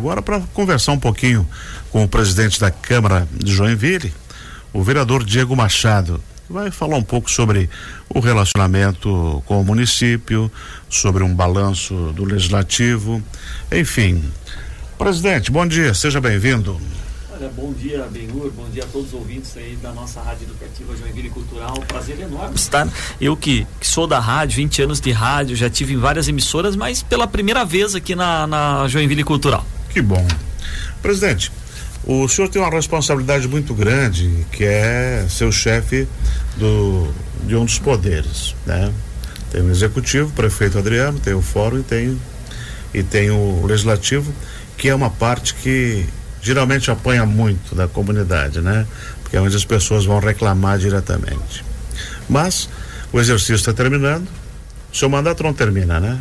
[0.00, 1.46] Agora para conversar um pouquinho
[1.92, 4.10] com o presidente da Câmara de Joinville,
[4.72, 7.68] o vereador Diego Machado, que vai falar um pouco sobre
[8.08, 10.50] o relacionamento com o município,
[10.88, 13.22] sobre um balanço do legislativo,
[13.70, 14.24] enfim.
[14.96, 16.80] Presidente, bom dia, seja bem-vindo.
[17.54, 21.28] Bom dia, Benhur, bom dia a todos os ouvintes aí da nossa Rádio Educativa Joinville
[21.28, 21.74] Cultural.
[21.86, 22.88] Prazer enorme estar.
[23.20, 26.74] Eu que, que, sou da rádio, 20 anos de rádio, já tive em várias emissoras,
[26.74, 29.66] mas pela primeira vez aqui na, na Joinville Cultural.
[29.90, 30.26] Que bom.
[31.02, 31.52] Presidente,
[32.04, 36.08] o senhor tem uma responsabilidade muito grande, que é ser chefe
[36.56, 37.12] do,
[37.44, 38.92] de um dos poderes, né?
[39.50, 42.20] Tem o executivo, prefeito Adriano, tem o fórum e tem,
[42.94, 44.32] e tem o legislativo,
[44.78, 46.06] que é uma parte que
[46.40, 48.86] geralmente apanha muito da comunidade, né?
[49.22, 51.64] Porque é onde as pessoas vão reclamar diretamente.
[52.28, 52.68] Mas
[53.12, 54.26] o exercício está terminando,
[54.92, 56.18] o seu mandato não termina, né?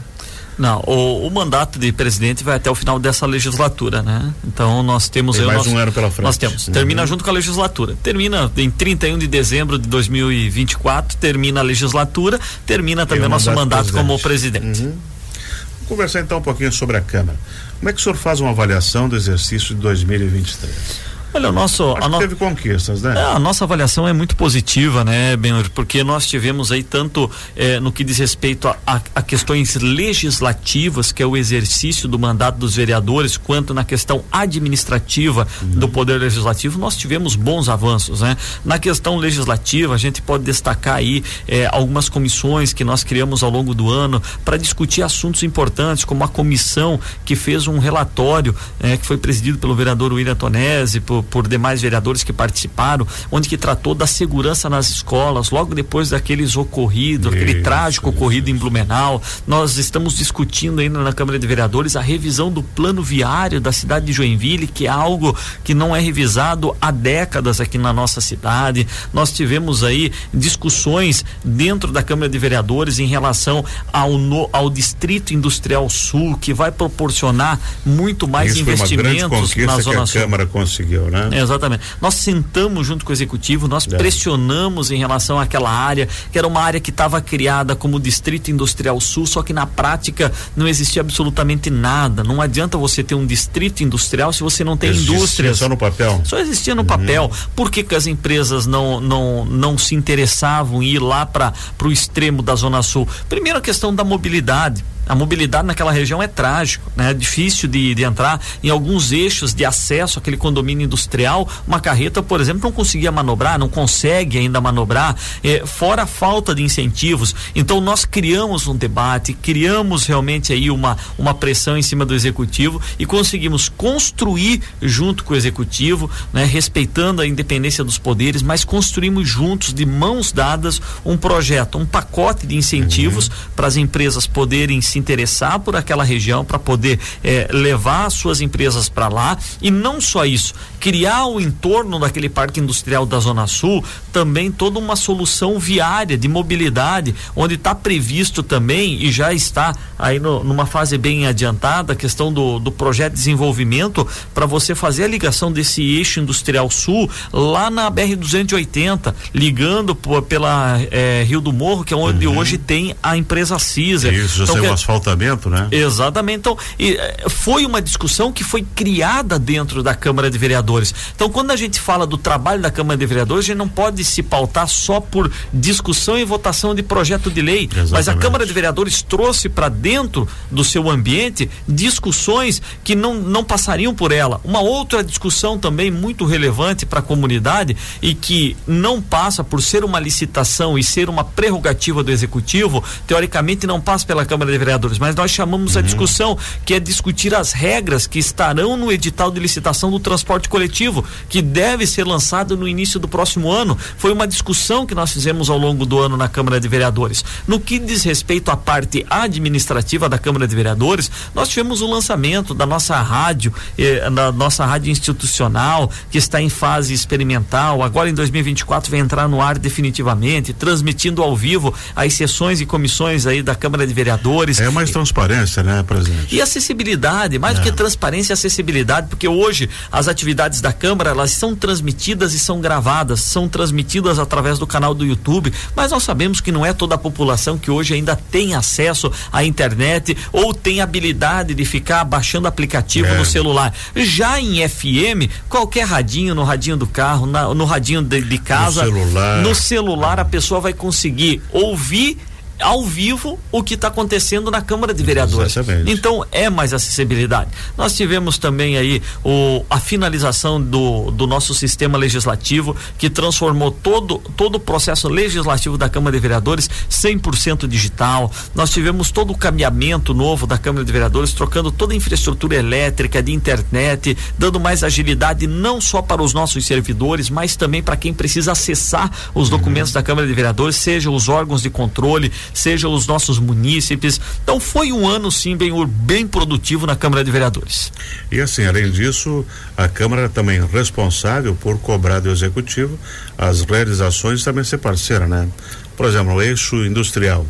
[0.59, 4.33] Não, o, o, mandato de presidente vai até o final dessa legislatura, né?
[4.45, 6.25] Então nós temos Tem mais nosso, um ano pela frente.
[6.25, 6.67] Nós temos.
[6.67, 6.73] Uhum.
[6.73, 7.95] Termina junto com a legislatura.
[8.03, 13.85] Termina em 31 de dezembro de 2024, termina a legislatura, termina também o nosso mandato
[13.85, 14.05] presidente.
[14.05, 14.81] como presidente.
[14.81, 14.89] Uhum.
[14.89, 17.39] Vamos conversar então um pouquinho sobre a Câmara.
[17.79, 21.08] Como é que o senhor faz uma avaliação do exercício de 2023?
[21.33, 21.93] Olha, o nosso.
[21.93, 22.17] Acho a no...
[22.19, 23.13] teve conquistas, né?
[23.17, 25.69] É, a nossa avaliação é muito positiva, né, Benhor?
[25.69, 31.11] Porque nós tivemos aí tanto eh, no que diz respeito a, a, a, questões legislativas,
[31.11, 35.69] que é o exercício do mandato dos vereadores, quanto na questão administrativa uhum.
[35.71, 38.35] do Poder Legislativo, nós tivemos bons avanços, né?
[38.65, 43.49] Na questão legislativa, a gente pode destacar aí eh, algumas comissões que nós criamos ao
[43.49, 48.97] longo do ano para discutir assuntos importantes, como a comissão que fez um relatório eh,
[48.97, 53.57] que foi presidido pelo vereador William Tonese, por por, demais vereadores que participaram, onde que
[53.57, 58.17] tratou da segurança nas escolas, logo depois daqueles ocorridos, aquele trágico isso.
[58.17, 59.21] ocorrido em Blumenau.
[59.47, 64.05] Nós estamos discutindo ainda na Câmara de Vereadores a revisão do plano viário da cidade
[64.05, 68.87] de Joinville, que é algo que não é revisado há décadas aqui na nossa cidade.
[69.13, 75.33] Nós tivemos aí discussões dentro da Câmara de Vereadores em relação ao, no, ao Distrito
[75.33, 80.21] Industrial Sul, que vai proporcionar muito mais Isso investimentos na Zona Sul.
[80.21, 81.29] A Câmara conseguiu, né?
[81.39, 81.83] Exatamente.
[82.01, 83.97] Nós sentamos junto com o executivo, nós é.
[83.97, 88.99] pressionamos em relação àquela área, que era uma área que estava criada como Distrito Industrial
[88.99, 92.23] Sul, só que na prática não existia absolutamente nada.
[92.23, 95.57] Não adianta você ter um distrito industrial se você não tem existia indústrias.
[95.57, 96.21] Só no papel.
[96.23, 96.87] Só existia no uhum.
[96.87, 97.31] papel.
[97.55, 101.53] Por que, que as empresas não, não, não se interessavam em ir lá para
[101.83, 103.07] o extremo da Zona Sul?
[103.27, 107.09] Primeiro a questão da mobilidade a mobilidade naquela região é trágico, né?
[107.09, 111.49] É difícil de, de entrar em alguns eixos de acesso àquele condomínio industrial.
[111.67, 116.53] Uma carreta, por exemplo, não conseguia manobrar, não consegue ainda manobrar, eh, fora a falta
[116.53, 117.33] de incentivos.
[117.55, 122.79] Então nós criamos um debate, criamos realmente aí uma, uma pressão em cima do executivo
[122.99, 126.45] e conseguimos construir junto com o executivo, né?
[126.45, 132.45] Respeitando a independência dos poderes, mas construímos juntos, de mãos dadas, um projeto, um pacote
[132.45, 133.33] de incentivos uhum.
[133.55, 138.89] para as empresas poderem se interessar por aquela região para poder eh, levar suas empresas
[138.89, 143.83] para lá e não só isso, criar o entorno daquele parque industrial da Zona Sul
[144.11, 150.19] também toda uma solução viária de mobilidade, onde está previsto também e já está aí
[150.19, 155.05] no, numa fase bem adiantada a questão do, do projeto de desenvolvimento para você fazer
[155.05, 161.41] a ligação desse eixo industrial sul lá na BR 280, ligando por, pela eh, Rio
[161.41, 162.37] do Morro, que é onde uhum.
[162.37, 164.11] hoje tem a empresa Cisa.
[164.11, 164.55] Isso, então,
[164.89, 165.67] asfaltamento, né?
[165.71, 166.39] Exatamente.
[166.39, 170.93] Então, e, eh, foi uma discussão que foi criada dentro da Câmara de Vereadores.
[171.15, 174.03] Então, quando a gente fala do trabalho da Câmara de Vereadores, a gente não pode
[174.03, 177.65] se pautar só por discussão e votação de projeto de lei.
[177.65, 177.91] Exatamente.
[177.91, 183.43] Mas a Câmara de Vereadores trouxe para dentro do seu ambiente discussões que não, não
[183.43, 184.41] passariam por ela.
[184.43, 189.83] Uma outra discussão também muito relevante para a comunidade e que não passa por ser
[189.83, 194.78] uma licitação e ser uma prerrogativa do executivo, teoricamente não passa pela Câmara de Vereadores
[194.79, 195.79] vereadores, mas nós chamamos uhum.
[195.79, 200.47] a discussão que é discutir as regras que estarão no edital de licitação do transporte
[200.47, 203.77] coletivo, que deve ser lançado no início do próximo ano.
[203.97, 207.23] Foi uma discussão que nós fizemos ao longo do ano na Câmara de Vereadores.
[207.47, 212.53] No que diz respeito à parte administrativa da Câmara de Vereadores, nós tivemos o lançamento
[212.53, 217.83] da nossa rádio, eh, da nossa rádio institucional, que está em fase experimental.
[217.83, 223.25] Agora em 2024 vai entrar no ar definitivamente, transmitindo ao vivo as sessões e comissões
[223.25, 226.35] aí da Câmara de Vereadores É mais transparência, né, presidente?
[226.35, 227.61] E acessibilidade, mais é.
[227.61, 232.39] do que transparência e acessibilidade, porque hoje as atividades da Câmara, elas são transmitidas e
[232.39, 236.73] são gravadas, são transmitidas através do canal do YouTube, mas nós sabemos que não é
[236.73, 242.03] toda a população que hoje ainda tem acesso à internet ou tem habilidade de ficar
[242.03, 243.17] baixando aplicativo é.
[243.17, 243.73] no celular.
[243.95, 248.85] Já em FM, qualquer radinho, no radinho do carro, na, no radinho de, de casa,
[248.85, 249.41] no celular.
[249.41, 252.17] no celular, a pessoa vai conseguir ouvir
[252.59, 255.55] ao vivo o que está acontecendo na Câmara de Vereadores.
[255.55, 255.91] Exatamente.
[255.91, 257.49] Então é mais acessibilidade.
[257.77, 264.19] Nós tivemos também aí o, a finalização do, do nosso sistema legislativo que transformou todo,
[264.35, 268.31] todo o processo legislativo da Câmara de Vereadores 100% digital.
[268.53, 273.23] Nós tivemos todo o caminhamento novo da Câmara de Vereadores, trocando toda a infraestrutura elétrica,
[273.23, 278.13] de internet, dando mais agilidade não só para os nossos servidores, mas também para quem
[278.13, 279.95] precisa acessar os documentos uhum.
[279.95, 284.19] da Câmara de Vereadores, seja os órgãos de controle, sejam os nossos munícipes.
[284.43, 287.91] Então foi um ano sim bem, bem produtivo na Câmara de Vereadores.
[288.31, 292.97] E assim, além disso, a Câmara é também responsável por cobrar do Executivo
[293.37, 295.47] as realizações também ser parceira, né?
[295.95, 297.45] Por exemplo, o eixo industrial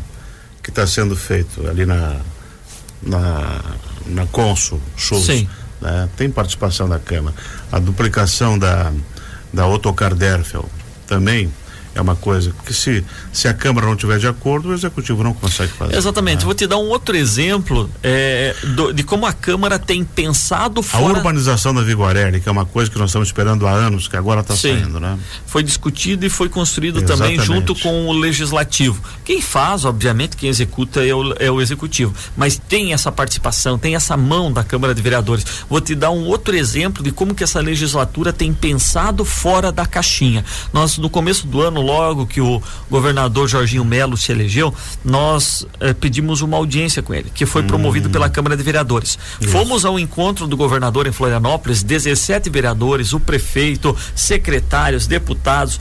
[0.62, 2.16] que está sendo feito ali na
[3.02, 3.60] na,
[4.06, 5.48] na Consul Shows, Sim.
[5.80, 6.08] Né?
[6.16, 7.34] tem participação da Câmara.
[7.72, 8.92] A duplicação da
[9.52, 10.68] da Autocar Derfel
[11.06, 11.52] também
[11.94, 15.34] é uma coisa que se, se a Câmara não tiver de acordo, o Executivo não
[15.34, 15.96] consegue fazer.
[15.96, 16.40] Exatamente.
[16.40, 16.44] Né?
[16.44, 21.04] Vou te dar um outro exemplo é, do, de como a Câmara tem pensado fora...
[21.04, 24.16] A urbanização da Viguarelli, que é uma coisa que nós estamos esperando há anos, que
[24.16, 25.18] agora está saindo, né?
[25.46, 27.38] Foi discutido e foi construído Exatamente.
[27.40, 29.02] também junto com o Legislativo.
[29.24, 33.94] Quem faz, obviamente, quem executa é o, é o Executivo, mas tem essa participação, tem
[33.94, 35.44] essa mão da Câmara de Vereadores.
[35.68, 39.86] Vou te dar um outro exemplo de como que essa legislatura tem pensado fora da
[39.86, 40.44] caixinha.
[40.72, 44.74] Nós, no começo do ano, logo que o governador Jorginho Melo se elegeu,
[45.04, 47.66] nós eh, pedimos uma audiência com ele, que foi hum.
[47.66, 49.18] promovido pela Câmara de Vereadores.
[49.40, 49.50] Isso.
[49.50, 55.80] Fomos ao encontro do governador em Florianópolis, 17 vereadores, o prefeito, secretários, deputados,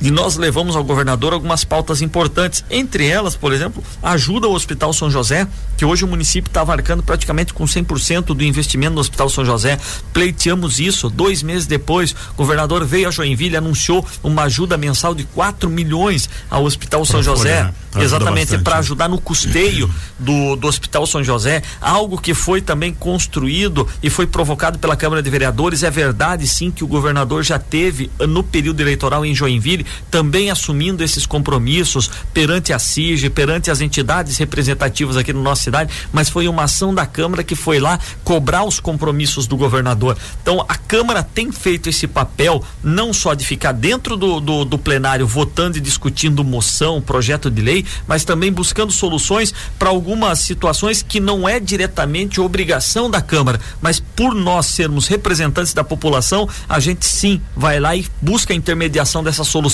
[0.00, 4.92] e nós levamos ao governador algumas pautas importantes, entre elas, por exemplo, ajuda ao Hospital
[4.92, 5.46] São José,
[5.76, 9.78] que hoje o município está marcando praticamente com 100% do investimento no Hospital São José.
[10.12, 11.08] Pleiteamos isso.
[11.08, 15.70] Dois meses depois, o governador veio a Joinville e anunciou uma ajuda mensal de 4
[15.70, 17.72] milhões ao Hospital São José.
[17.96, 19.88] exatamente, para ajudar no custeio
[20.18, 21.62] do, do Hospital São José.
[21.80, 25.82] Algo que foi também construído e foi provocado pela Câmara de Vereadores.
[25.82, 31.02] É verdade, sim, que o governador já teve no período eleitoral em Joinville também assumindo
[31.02, 36.48] esses compromissos perante a CIG, perante as entidades representativas aqui na nossa cidade, mas foi
[36.48, 40.16] uma ação da Câmara que foi lá cobrar os compromissos do governador.
[40.42, 44.78] Então a Câmara tem feito esse papel não só de ficar dentro do, do, do
[44.78, 51.02] plenário votando e discutindo moção, projeto de lei, mas também buscando soluções para algumas situações
[51.02, 56.78] que não é diretamente obrigação da Câmara, mas por nós sermos representantes da população, a
[56.80, 59.73] gente sim vai lá e busca a intermediação dessa solução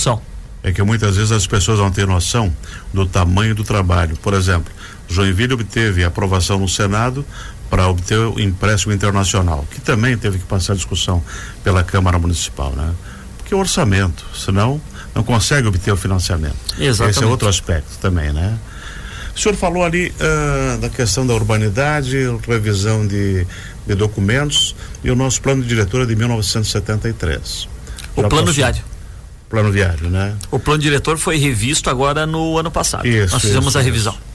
[0.62, 2.55] é que muitas vezes as pessoas não têm noção
[2.93, 4.17] do tamanho do trabalho.
[4.17, 4.73] Por exemplo,
[5.08, 7.25] Joinville obteve aprovação no Senado
[7.69, 11.23] para obter o empréstimo internacional, que também teve que passar discussão
[11.62, 12.93] pela Câmara Municipal, né?
[13.38, 14.81] Porque o orçamento, senão
[15.14, 16.56] não consegue obter o financiamento.
[16.79, 17.17] Exatamente.
[17.17, 18.58] Esse é outro aspecto também, né?
[19.35, 22.17] O senhor falou ali uh, da questão da urbanidade,
[22.47, 23.47] revisão de,
[23.87, 27.69] de documentos e o nosso plano de diretora de 1973.
[28.17, 28.91] O Já plano passou, viário
[29.50, 30.35] plano viário, né?
[30.50, 33.06] O plano diretor foi revisto agora no ano passado.
[33.06, 34.12] Isso, Nós fizemos isso, a revisão.
[34.14, 34.30] Isso.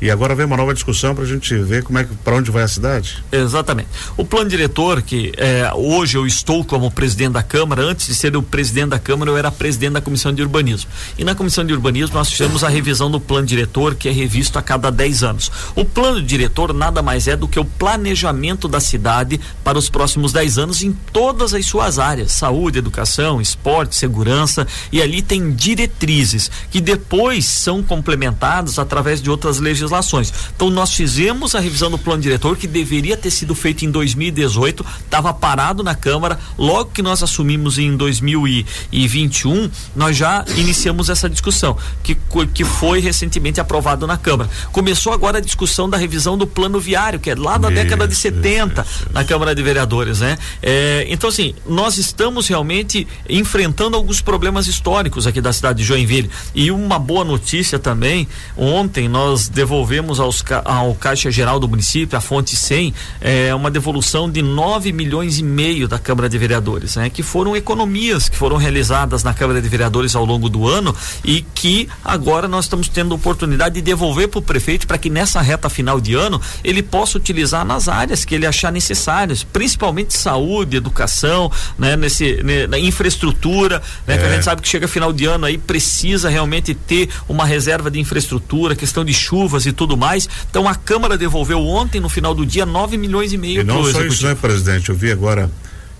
[0.00, 2.52] E agora vem uma nova discussão para a gente ver como é que para onde
[2.52, 3.22] vai a cidade.
[3.32, 3.88] Exatamente.
[4.16, 8.36] O plano diretor que é, hoje eu estou como presidente da Câmara, antes de ser
[8.36, 10.88] o presidente da Câmara eu era presidente da Comissão de Urbanismo.
[11.18, 14.56] E na Comissão de Urbanismo nós fizemos a revisão do plano diretor que é revisto
[14.56, 15.50] a cada 10 anos.
[15.74, 20.32] O plano diretor nada mais é do que o planejamento da cidade para os próximos
[20.32, 26.48] 10 anos em todas as suas áreas: saúde, educação, esporte, segurança e ali tem diretrizes
[26.70, 30.32] que depois são complementadas através de outras legislações legislações.
[30.54, 34.84] Então nós fizemos a revisão do plano diretor que deveria ter sido feito em 2018,
[35.00, 36.38] estava parado na Câmara.
[36.56, 42.16] Logo que nós assumimos em 2021, nós já iniciamos essa discussão que
[42.54, 44.50] que foi recentemente aprovado na Câmara.
[44.72, 48.06] Começou agora a discussão da revisão do plano viário, que é lá da isso, década
[48.06, 50.38] de 70 isso, isso, na Câmara de Vereadores, né?
[50.62, 56.30] É, então assim, nós estamos realmente enfrentando alguns problemas históricos aqui da cidade de Joinville.
[56.54, 62.18] E uma boa notícia também, ontem nós devolvemos devolvemos aos, ao Caixa Geral do município,
[62.18, 66.96] a fonte 100, é, uma devolução de 9 milhões e meio da Câmara de Vereadores,
[66.96, 67.08] né?
[67.08, 70.94] Que foram economias que foram realizadas na Câmara de Vereadores ao longo do ano
[71.24, 75.40] e que agora nós estamos tendo oportunidade de devolver para o prefeito para que nessa
[75.40, 80.76] reta final de ano ele possa utilizar nas áreas que ele achar necessárias, principalmente saúde,
[80.76, 81.94] educação, né?
[81.94, 84.16] Nesse, né, na infraestrutura, né?
[84.16, 84.18] É.
[84.18, 87.88] Que a gente sabe que chega final de ano aí precisa realmente ter uma reserva
[87.88, 90.28] de infraestrutura, questão de chuvas e tudo mais.
[90.50, 93.60] Então a Câmara devolveu ontem, no final do dia, 9 milhões e meio.
[93.60, 94.14] E não só executivo.
[94.14, 94.88] isso, né, presidente?
[94.90, 95.50] Eu vi agora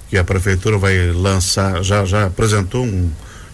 [0.09, 3.11] que a prefeitura vai lançar, já, já apresentou um,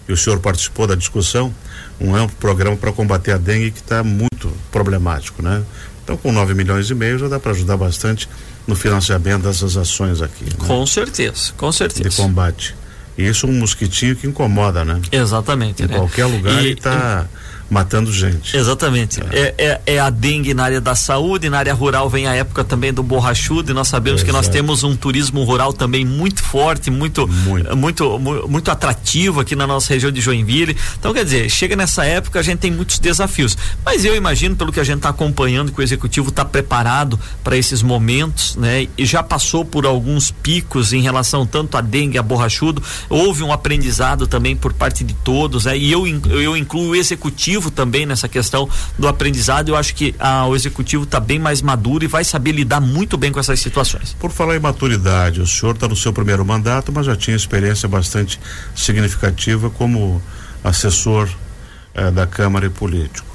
[0.08, 1.52] e o senhor participou da discussão,
[2.00, 5.62] um amplo programa para combater a dengue que está muito problemático, né?
[6.02, 8.28] Então, com 9 milhões e meio já dá para ajudar bastante
[8.66, 10.44] no financiamento dessas ações aqui.
[10.44, 10.66] Né?
[10.66, 12.10] Com certeza, com certeza.
[12.10, 12.74] De combate.
[13.16, 15.00] E isso é um mosquitinho que incomoda, né?
[15.10, 15.82] Exatamente.
[15.82, 15.96] Em né?
[15.96, 17.26] qualquer lugar e, ele está
[17.74, 18.56] matando gente.
[18.56, 19.20] Exatamente.
[19.32, 19.54] É.
[19.58, 19.94] É, é.
[19.96, 19.98] é.
[19.98, 23.72] a dengue na área da saúde, na área rural vem a época também do borrachudo
[23.72, 27.26] e nós sabemos que nós temos um turismo rural também muito forte, muito,
[27.76, 30.76] muito, muito, muito atrativo aqui na nossa região de Joinville.
[30.98, 33.58] Então, quer dizer, chega nessa época a gente tem muitos desafios.
[33.84, 37.56] Mas eu imagino, pelo que a gente está acompanhando, que o executivo está preparado para
[37.56, 38.86] esses momentos, né?
[38.96, 42.80] E já passou por alguns picos em relação tanto a dengue, a borrachudo.
[43.10, 45.76] Houve um aprendizado também por parte de todos, né?
[45.76, 48.68] E eu, eu incluo o executivo também nessa questão
[48.98, 49.68] do aprendizado.
[49.68, 53.16] Eu acho que ah, o executivo está bem mais maduro e vai saber lidar muito
[53.16, 54.16] bem com essas situações.
[54.18, 57.88] Por falar em maturidade, o senhor está no seu primeiro mandato, mas já tinha experiência
[57.88, 58.40] bastante
[58.74, 60.22] significativa como
[60.62, 61.28] assessor
[61.94, 63.26] eh, da Câmara e político.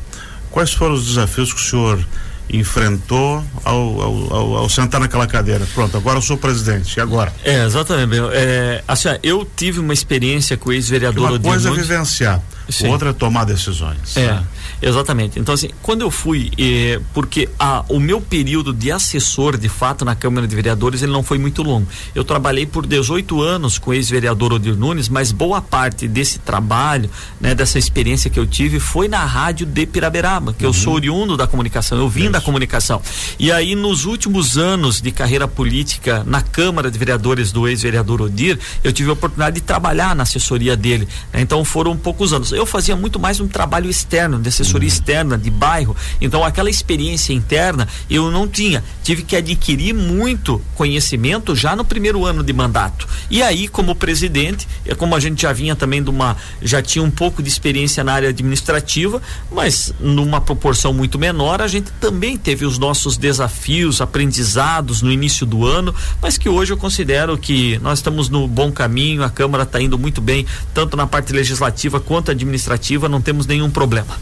[0.51, 2.05] Quais foram os desafios que o senhor
[2.51, 5.67] enfrentou ao, ao, ao, sentar naquela cadeira.
[5.73, 6.97] Pronto, agora eu sou presidente.
[6.97, 7.31] E agora?
[7.43, 8.15] É, exatamente.
[8.33, 12.41] É, assim, eu tive uma experiência com o ex-vereador Uma coisa é vivenciar.
[12.69, 12.87] Sim.
[12.87, 14.15] outra é tomar decisões.
[14.15, 14.43] É, né?
[14.81, 15.39] Exatamente.
[15.39, 20.05] Então, assim, quando eu fui, eh, porque a, o meu período de assessor, de fato,
[20.05, 21.87] na Câmara de Vereadores, ele não foi muito longo.
[22.15, 27.09] Eu trabalhei por 18 anos com o ex-vereador Odir Nunes, mas boa parte desse trabalho,
[27.39, 30.69] né, dessa experiência que eu tive, foi na rádio de Piraberaba, que uhum.
[30.69, 32.31] eu sou oriundo da comunicação, eu vim Isso.
[32.31, 33.01] da comunicação.
[33.37, 38.57] E aí, nos últimos anos de carreira política na Câmara de Vereadores do ex-vereador Odir,
[38.83, 41.07] eu tive a oportunidade de trabalhar na assessoria dele.
[41.33, 41.41] Né?
[41.41, 44.83] Então, foram poucos anos eu fazia muito mais um trabalho externo, de assessoria uhum.
[44.83, 45.95] externa, de bairro.
[46.21, 48.83] Então, aquela experiência interna eu não tinha.
[49.03, 53.07] Tive que adquirir muito conhecimento já no primeiro ano de mandato.
[53.29, 56.37] E aí, como presidente, é como a gente já vinha também de uma.
[56.61, 59.21] já tinha um pouco de experiência na área administrativa,
[59.51, 65.45] mas numa proporção muito menor, a gente também teve os nossos desafios, aprendizados no início
[65.45, 69.63] do ano, mas que hoje eu considero que nós estamos no bom caminho, a Câmara
[69.63, 74.17] está indo muito bem, tanto na parte legislativa quanto administrativa, não temos nenhum problema.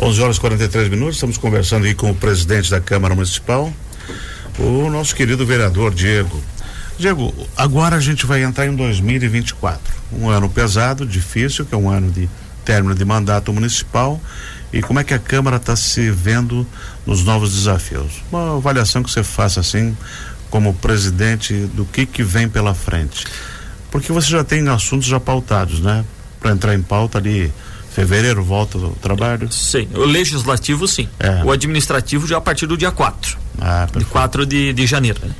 [0.00, 3.72] 11 horas e 43 minutos, estamos conversando aí com o presidente da Câmara Municipal,
[4.58, 6.42] o nosso querido vereador Diego.
[6.98, 9.80] Diego, agora a gente vai entrar em 2024,
[10.12, 12.28] um ano pesado, difícil, que é um ano de
[12.64, 14.20] término de mandato municipal.
[14.72, 16.66] E como é que a Câmara está se vendo
[17.04, 18.22] nos novos desafios?
[18.30, 19.96] Uma avaliação que você faça assim,
[20.48, 23.26] como presidente, do que que vem pela frente.
[23.90, 26.02] Porque você já tem assuntos já pautados, né?
[26.40, 27.52] Para entrar em pauta ali
[27.94, 29.52] Fevereiro volta o trabalho?
[29.52, 31.08] Sim, o legislativo sim.
[31.18, 31.44] É.
[31.44, 33.38] O administrativo já a partir do dia 4.
[33.60, 35.20] Ah, de 4 de, de janeiro.
[35.22, 35.34] Né?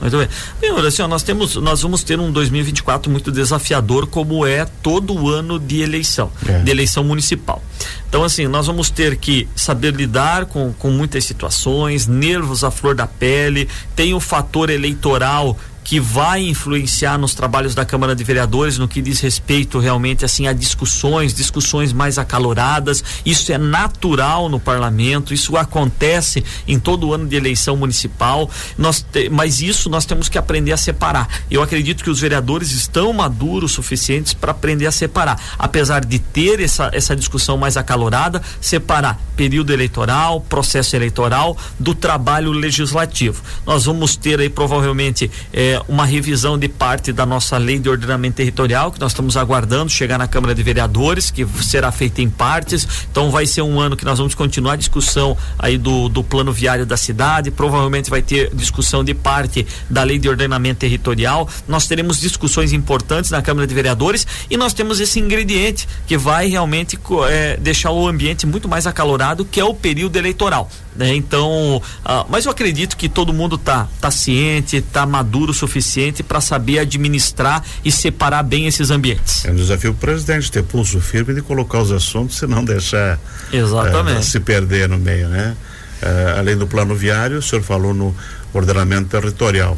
[0.00, 0.28] Muito bem.
[0.60, 5.58] Bem, assim, nós temos, nós vamos ter um 2024 muito desafiador, como é todo ano
[5.58, 6.58] de eleição, é.
[6.60, 7.62] de eleição municipal.
[8.08, 12.94] Então, assim, nós vamos ter que saber lidar com, com muitas situações, nervos à flor
[12.94, 18.78] da pele, tem o fator eleitoral que vai influenciar nos trabalhos da Câmara de Vereadores
[18.78, 23.04] no que diz respeito realmente assim a discussões, discussões mais acaloradas.
[23.24, 28.50] Isso é natural no parlamento, isso acontece em todo ano de eleição municipal.
[28.78, 31.28] Nós te, mas isso nós temos que aprender a separar.
[31.50, 36.60] Eu acredito que os vereadores estão maduros suficientes para aprender a separar, apesar de ter
[36.60, 43.42] essa essa discussão mais acalorada, separar período eleitoral, processo eleitoral do trabalho legislativo.
[43.66, 48.36] Nós vamos ter aí provavelmente eh, uma revisão de parte da nossa lei de ordenamento
[48.36, 52.86] territorial, que nós estamos aguardando chegar na Câmara de Vereadores, que será feita em partes.
[53.10, 56.52] Então vai ser um ano que nós vamos continuar a discussão aí do, do plano
[56.52, 61.48] viário da cidade, provavelmente vai ter discussão de parte da lei de ordenamento territorial.
[61.66, 66.48] Nós teremos discussões importantes na Câmara de Vereadores e nós temos esse ingrediente que vai
[66.48, 70.70] realmente é, deixar o ambiente muito mais acalorado, que é o período eleitoral.
[70.96, 71.14] Né?
[71.14, 76.22] Então, ah, mas eu acredito que todo mundo tá, tá ciente, tá maduro o suficiente
[76.22, 79.44] para saber administrar e separar bem esses ambientes.
[79.44, 83.18] É um desafio o presidente ter pulso firme de colocar os assuntos e não deixar
[83.52, 84.20] Exatamente.
[84.20, 85.56] Uh, se perder no meio, né?
[86.02, 88.14] Uh, além do plano viário, o senhor falou no
[88.52, 89.76] ordenamento territorial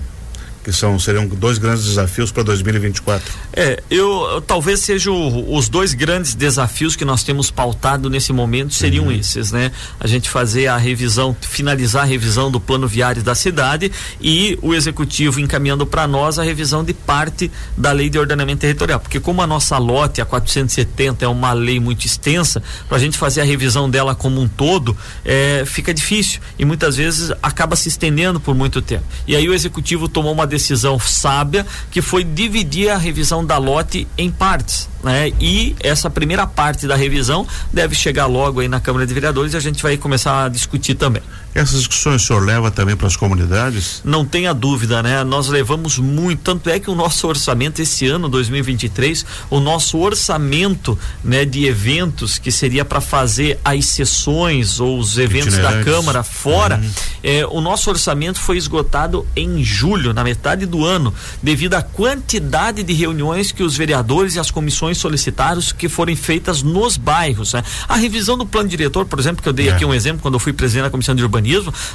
[0.67, 3.33] que são seriam dois grandes desafios para 2024.
[3.53, 5.15] É, eu, talvez sejam
[5.49, 9.13] os dois grandes desafios que nós temos pautado nesse momento seriam uhum.
[9.13, 9.71] esses, né?
[10.01, 14.75] A gente fazer a revisão, finalizar a revisão do plano viário da cidade e o
[14.75, 19.41] executivo encaminhando para nós a revisão de parte da lei de ordenamento territorial, porque como
[19.43, 23.45] a nossa lote a 470 é uma lei muito extensa, para a gente fazer a
[23.45, 28.53] revisão dela como um todo, é, fica difícil e muitas vezes acaba se estendendo por
[28.53, 29.05] muito tempo.
[29.29, 30.56] E aí o executivo tomou uma decisão
[31.01, 35.33] sábia que foi dividir a revisão da lote em partes né?
[35.41, 39.57] E essa primeira parte da revisão deve chegar logo aí na Câmara de Vereadores e
[39.57, 41.23] a gente vai começar a discutir também.
[41.57, 44.01] Essas discussões o senhor leva também para as comunidades?
[44.05, 45.23] Não tenha dúvida, né?
[45.25, 50.99] Nós levamos muito, tanto é que o nosso orçamento esse ano, 2023, o nosso orçamento,
[51.23, 56.77] né, de eventos que seria para fazer as sessões ou os eventos da Câmara fora,
[56.77, 56.91] uhum.
[57.23, 62.83] é, o nosso orçamento foi esgotado em julho, na metade do ano, devido à quantidade
[62.83, 67.53] de reuniões que os vereadores e as comissões ações solicitadas que forem feitas nos bairros.
[67.53, 67.63] Né?
[67.89, 69.73] A revisão do plano diretor, por exemplo, que eu dei é.
[69.73, 71.46] aqui um exemplo quando eu fui presidente da comissão de urbanismo,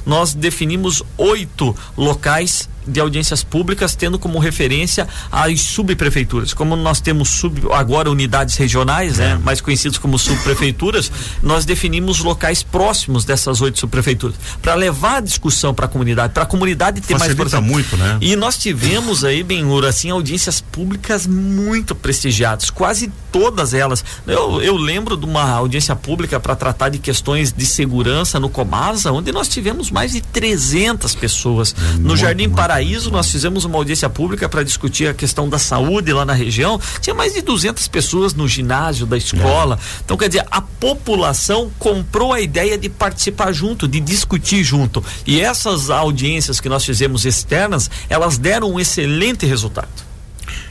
[0.05, 6.53] nós definimos oito locais de audiências públicas, tendo como referência as subprefeituras.
[6.53, 9.29] Como nós temos sub, agora unidades regionais, né, é.
[9.29, 11.11] né, mais conhecidos como subprefeituras,
[11.41, 16.43] nós definimos locais próximos dessas oito subprefeituras para levar a discussão para a comunidade, para
[16.43, 18.17] a comunidade ter Facilita mais muito, né?
[18.21, 24.03] E nós tivemos aí, bem assim, audiências públicas muito prestigiadas, quase todas elas.
[24.27, 29.11] Eu, eu lembro de uma audiência pública para tratar de questões de segurança no Comasa,
[29.11, 31.75] onde nós tivemos mais de 300 pessoas.
[31.95, 35.59] É no Jardim Paraná Paraíso, nós fizemos uma audiência pública para discutir a questão da
[35.59, 36.79] saúde lá na região.
[37.01, 39.77] Tinha mais de 200 pessoas no ginásio da escola.
[39.77, 40.01] É.
[40.05, 45.03] Então, quer dizer, a população comprou a ideia de participar junto, de discutir junto.
[45.27, 49.89] E essas audiências que nós fizemos externas, elas deram um excelente resultado.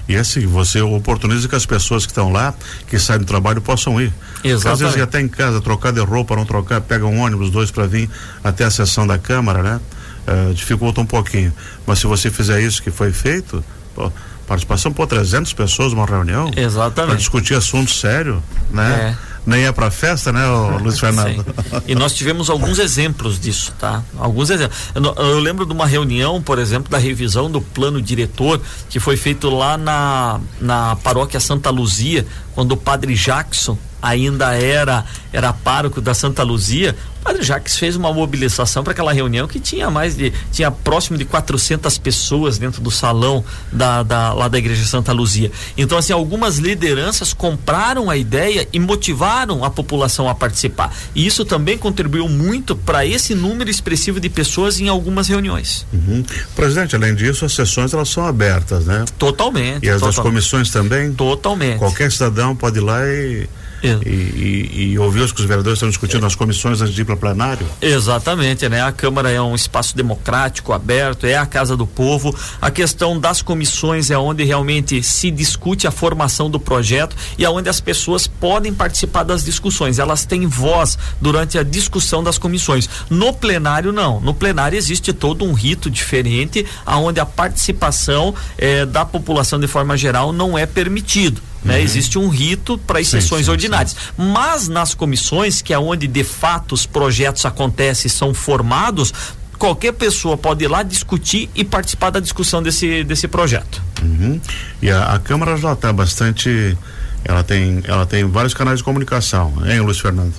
[0.08, 2.54] E é assim, você oportuniza que as pessoas que estão lá,
[2.88, 4.10] que saem do trabalho, possam ir.
[4.42, 4.68] Exatamente.
[4.68, 7.86] Às vezes até em casa, trocar de roupa, não trocar, pega um ônibus, dois para
[7.86, 8.08] vir
[8.42, 9.80] até a sessão da Câmara, né?
[10.26, 11.52] Uh, dificulta um pouquinho.
[11.86, 14.10] Mas se você fizer isso que foi feito, pô,
[14.46, 16.50] participação por 300 pessoas numa reunião.
[16.56, 17.10] Exatamente.
[17.10, 19.16] Para discutir assunto sério, né?
[19.26, 19.30] É.
[19.46, 20.44] Nem é para festa, né,
[20.82, 21.46] Luiz Fernando?
[21.86, 24.02] e nós tivemos alguns exemplos disso, tá?
[24.18, 24.78] Alguns exemplos.
[24.94, 28.60] Eu, eu, lembro de uma reunião, por exemplo, da revisão do plano diretor
[28.90, 35.04] que foi feito lá na, na paróquia Santa Luzia, quando o padre Jackson ainda era
[35.32, 39.60] era pároco da Santa Luzia, o padre Jacques fez uma mobilização para aquela reunião que
[39.60, 44.58] tinha mais de tinha próximo de 400 pessoas dentro do salão da, da lá da
[44.58, 45.52] igreja Santa Luzia.
[45.76, 50.92] Então assim, algumas lideranças compraram a ideia e motivaram a população a participar.
[51.14, 55.86] E isso também contribuiu muito para esse número expressivo de pessoas em algumas reuniões.
[55.92, 56.24] Uhum.
[56.56, 59.04] Presidente, além disso, as sessões elas são abertas, né?
[59.18, 59.84] Totalmente.
[59.84, 60.16] E as totalmente.
[60.16, 61.12] das comissões também?
[61.12, 61.78] Totalmente.
[61.78, 63.46] Qualquer cidadão pode ir lá e
[63.82, 67.04] e, e, e, ouvir os que os vereadores estão discutindo nas comissões antes de ir
[67.04, 67.66] para o plenário?
[67.80, 68.82] Exatamente, né?
[68.82, 72.34] A Câmara é um espaço democrático, aberto, é a casa do povo.
[72.60, 77.68] A questão das comissões é onde realmente se discute a formação do projeto e aonde
[77.68, 79.98] as pessoas podem participar das discussões.
[79.98, 82.88] Elas têm voz durante a discussão das comissões.
[83.08, 84.20] No plenário, não.
[84.20, 89.96] No plenário existe todo um rito diferente, aonde a participação eh, da população de forma
[89.96, 91.49] geral não é permitido.
[91.64, 91.76] Né?
[91.76, 91.82] Uhum.
[91.82, 93.92] Existe um rito para as sessões sim, ordinárias.
[93.92, 93.98] Sim.
[94.32, 99.12] Mas nas comissões, que é onde de fato os projetos acontecem e são formados,
[99.58, 103.82] qualquer pessoa pode ir lá discutir e participar da discussão desse, desse projeto.
[104.02, 104.40] Uhum.
[104.80, 106.76] E a, a, Câmara já está bastante.
[107.22, 110.32] Ela tem, ela tem vários canais de comunicação, hein, Luiz Fernando?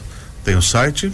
[0.44, 1.14] Tem o site,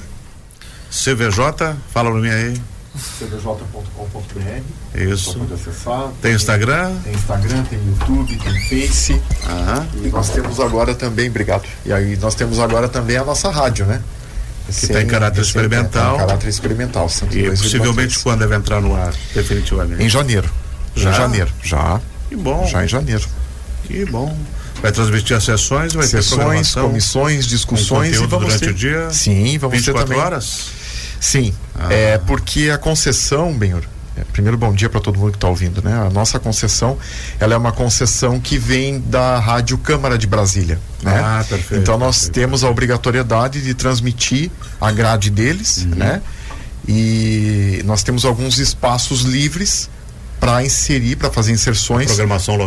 [0.90, 2.62] CVJ, fala para mim aí
[2.98, 4.62] cvj.com.br.
[4.96, 5.38] Isso.
[5.38, 6.04] Pode acessar.
[6.04, 6.96] Tem, tem, Instagram?
[7.04, 9.22] Tem Instagram, tem YouTube, tem Face.
[9.46, 9.88] Aham.
[10.04, 11.64] E nós temos agora também, obrigado.
[11.86, 14.02] E aí nós temos agora também a nossa rádio, né?
[14.68, 16.18] Que tem caráter experimental.
[16.18, 17.10] Tem caráter experimental.
[17.32, 20.04] E possivelmente quando deve entrar no ar, definitivamente?
[20.04, 20.50] Em janeiro.
[20.96, 21.12] Já?
[21.12, 22.02] Em janeiro, já.
[22.28, 22.68] Que bom.
[22.68, 23.26] Já em janeiro.
[23.86, 24.38] Que bom.
[24.82, 28.70] Vai transmitir as sessões, vai sessões, ter comissões, discussões e vamos durante ter...
[28.70, 29.10] o dia.
[29.12, 30.26] Sim, vamos 24 ter também.
[30.26, 30.68] horas.
[31.20, 31.94] Sim, ah.
[31.94, 33.84] é porque a concessão, Benhor,
[34.18, 35.94] é, primeiro bom dia para todo mundo que está ouvindo, né?
[35.94, 36.98] A nossa concessão,
[37.40, 41.22] ela é uma concessão que vem da Rádio Câmara de Brasília, né?
[41.24, 41.82] Ah, perfeito.
[41.82, 42.34] Então nós perfeito.
[42.34, 44.50] temos a obrigatoriedade de transmitir
[44.82, 45.96] a grade deles, uhum.
[45.96, 46.22] né?
[46.88, 49.90] e nós temos alguns espaços livres
[50.40, 52.16] para inserir, para fazer inserções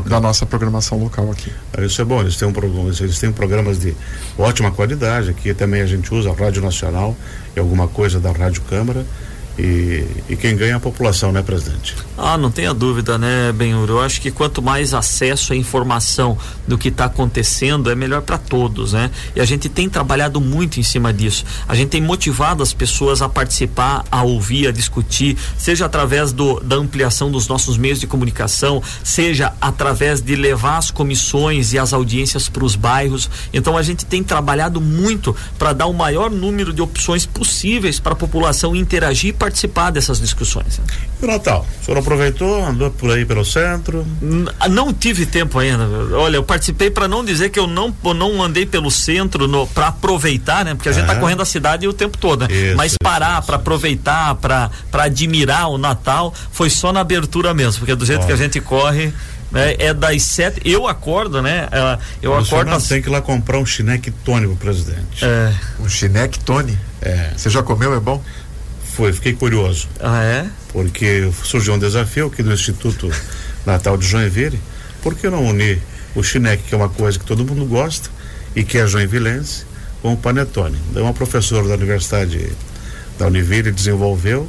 [0.08, 1.52] da nossa programação local aqui.
[1.78, 3.94] Isso é bom, eles têm, um, eles têm programas de
[4.36, 7.16] ótima qualidade, aqui também a gente usa a Rádio Nacional
[7.54, 9.04] e alguma coisa da Rádio Câmara
[9.62, 11.94] e, e, quem ganha é a população, né, presidente?
[12.16, 13.90] Ah, não tenha dúvida, né, Benhur?
[13.90, 18.38] Eu acho que quanto mais acesso à informação do que está acontecendo, é melhor para
[18.38, 19.10] todos, né?
[19.36, 21.44] E a gente tem trabalhado muito em cima disso.
[21.68, 26.58] A gente tem motivado as pessoas a participar, a ouvir, a discutir, seja através do,
[26.60, 31.92] da ampliação dos nossos meios de comunicação, seja através de levar as comissões e as
[31.92, 33.28] audiências para os bairros.
[33.52, 38.14] Então a gente tem trabalhado muito para dar o maior número de opções possíveis para
[38.14, 40.80] a população interagir e participar participar dessas discussões.
[41.20, 41.66] E o Natal?
[41.80, 44.06] O senhor aproveitou, andou por aí pelo centro?
[44.22, 45.86] N não tive tempo ainda.
[46.14, 50.64] Olha, eu participei para não dizer que eu não, não andei pelo centro para aproveitar,
[50.64, 50.74] né?
[50.74, 52.54] Porque a gente está correndo a cidade o tempo todo, né?
[52.54, 57.94] Isso, Mas parar para aproveitar, para admirar o Natal, foi só na abertura mesmo, porque
[57.94, 59.12] do jeito que a gente corre.
[59.50, 60.60] Né, é das sete.
[60.64, 61.66] Eu acordo, né?
[61.72, 62.70] É, eu o acordo.
[62.70, 62.86] As...
[62.86, 65.24] tem que ir lá comprar um chineque Tony pro presidente.
[65.24, 65.52] É.
[65.80, 66.78] Um chineque Tony?
[67.02, 67.32] É.
[67.36, 67.92] Você já comeu?
[67.92, 68.22] É bom?
[69.00, 69.88] Foi, fiquei curioso.
[69.98, 70.46] Ah, é?
[70.74, 73.10] Porque surgiu um desafio aqui do Instituto
[73.64, 74.60] Natal de Joinville.
[75.00, 75.80] Por que não unir
[76.14, 78.10] o chineque, que é uma coisa que todo mundo gosta
[78.54, 79.64] e que é joinvilense,
[80.02, 80.76] com o panetone?
[80.90, 82.52] Então, uma professora da Universidade
[83.18, 84.46] da Univille desenvolveu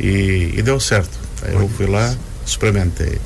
[0.00, 1.18] e, e deu certo.
[1.42, 2.16] Aí eu fui lá,
[2.46, 3.18] experimentei.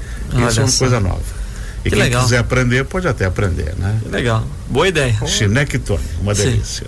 [0.49, 1.38] Isso é uma coisa nova.
[1.85, 2.23] E que quem legal.
[2.23, 4.01] quiser aprender, pode até aprender, né?
[4.03, 4.45] Que legal.
[4.69, 5.17] Boa ideia.
[5.27, 6.87] Chinequitone, uma delícia.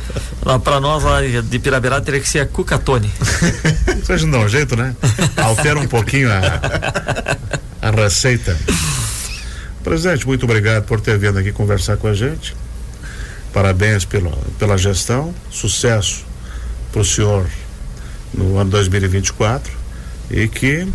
[0.64, 3.10] Para nós lá de Pirabirá teria que ser a Cucatone.
[4.02, 4.96] Vocês não dão um jeito, né?
[5.36, 7.38] Altera um pouquinho a,
[7.82, 8.56] a receita.
[9.84, 12.56] Presidente, muito obrigado por ter vindo aqui conversar com a gente.
[13.52, 15.34] Parabéns pela, pela gestão.
[15.50, 16.24] Sucesso
[16.92, 17.46] para o senhor
[18.32, 19.72] no ano 2024
[20.30, 20.86] e que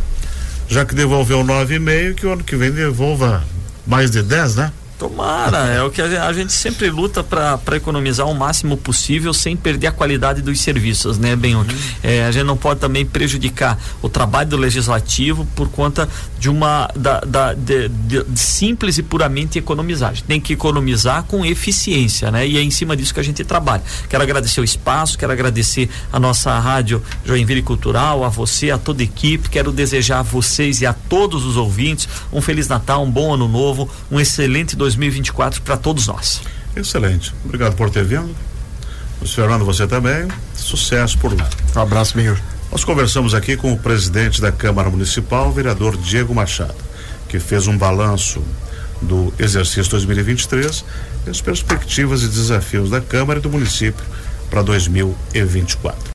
[0.68, 3.44] já que devolveu 9,5, que o ano que vem devolva
[3.86, 4.72] mais de 10, né?
[4.98, 9.88] Tomara, é o que a, gente sempre luta para economizar o máximo possível sem perder
[9.88, 11.66] a qualidade dos serviços, né, bem uhum.
[12.02, 16.08] é, A gente não pode também prejudicar o trabalho do legislativo por conta
[16.40, 20.12] de uma da, da de, de, simples e puramente economizar.
[20.12, 22.48] A gente tem que economizar com eficiência, né?
[22.48, 23.84] E é em cima disso que a gente trabalha.
[24.08, 29.02] Quero agradecer o espaço, quero agradecer a nossa rádio Joinville Cultural, a você, a toda
[29.02, 29.50] a equipe.
[29.50, 33.48] Quero desejar a vocês e a todos os ouvintes um feliz Natal, um bom ano
[33.48, 36.42] novo, um excelente 2024 para todos nós.
[36.76, 37.34] Excelente.
[37.44, 38.36] Obrigado por ter vindo.
[39.22, 40.28] O Fernando, você também.
[40.54, 41.50] Sucesso por lá.
[41.76, 42.40] Um abraço, senhor.
[42.72, 46.76] Nós conversamos aqui com o presidente da Câmara Municipal, o vereador Diego Machado,
[47.30, 48.44] que fez um balanço
[49.02, 50.84] do exercício 2023
[51.28, 54.04] e as perspectivas e desafios da Câmara e do município
[54.50, 55.98] para 2024.